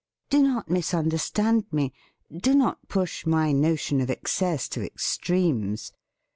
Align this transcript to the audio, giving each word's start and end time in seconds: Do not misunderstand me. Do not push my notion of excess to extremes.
Do 0.31 0.41
not 0.41 0.67
misunderstand 0.67 1.65
me. 1.71 1.93
Do 2.35 2.55
not 2.55 2.87
push 2.87 3.27
my 3.27 3.51
notion 3.51 4.01
of 4.01 4.09
excess 4.09 4.67
to 4.69 4.83
extremes. 4.83 5.91